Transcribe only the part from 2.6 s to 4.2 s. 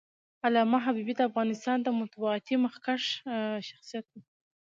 مخکښ شخصیت و.